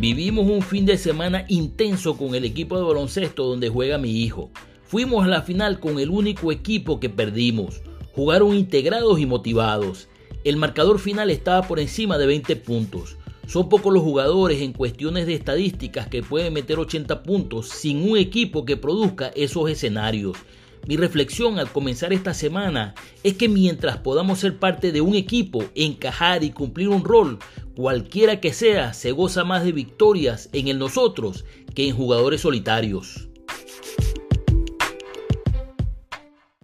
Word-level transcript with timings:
Vivimos 0.00 0.48
un 0.48 0.62
fin 0.62 0.86
de 0.86 0.96
semana 0.96 1.44
intenso 1.48 2.16
con 2.16 2.34
el 2.34 2.46
equipo 2.46 2.78
de 2.78 2.84
baloncesto 2.84 3.44
donde 3.44 3.68
juega 3.68 3.98
mi 3.98 4.22
hijo. 4.22 4.50
Fuimos 4.82 5.26
a 5.26 5.28
la 5.28 5.42
final 5.42 5.78
con 5.78 5.98
el 5.98 6.08
único 6.08 6.52
equipo 6.52 6.98
que 6.98 7.10
perdimos. 7.10 7.82
Jugaron 8.14 8.56
integrados 8.56 9.20
y 9.20 9.26
motivados. 9.26 10.08
El 10.42 10.56
marcador 10.56 11.00
final 11.00 11.28
estaba 11.28 11.68
por 11.68 11.80
encima 11.80 12.16
de 12.16 12.24
20 12.24 12.56
puntos. 12.56 13.18
Son 13.46 13.68
pocos 13.68 13.92
los 13.92 14.02
jugadores 14.02 14.62
en 14.62 14.72
cuestiones 14.72 15.26
de 15.26 15.34
estadísticas 15.34 16.08
que 16.08 16.22
pueden 16.22 16.54
meter 16.54 16.78
80 16.78 17.22
puntos 17.22 17.68
sin 17.68 18.10
un 18.10 18.16
equipo 18.16 18.64
que 18.64 18.78
produzca 18.78 19.30
esos 19.36 19.68
escenarios. 19.68 20.38
Mi 20.86 20.96
reflexión 20.96 21.58
al 21.58 21.70
comenzar 21.70 22.14
esta 22.14 22.32
semana 22.32 22.94
es 23.22 23.34
que 23.34 23.50
mientras 23.50 23.98
podamos 23.98 24.38
ser 24.38 24.58
parte 24.58 24.92
de 24.92 25.02
un 25.02 25.14
equipo, 25.14 25.62
encajar 25.74 26.42
y 26.42 26.52
cumplir 26.52 26.88
un 26.88 27.04
rol, 27.04 27.38
cualquiera 27.74 28.40
que 28.40 28.52
sea, 28.52 28.92
se 28.92 29.12
goza 29.12 29.44
más 29.44 29.64
de 29.64 29.72
victorias 29.72 30.50
en 30.52 30.68
el 30.68 30.78
nosotros 30.78 31.44
que 31.74 31.88
en 31.88 31.96
jugadores 31.96 32.42
solitarios. 32.42 33.29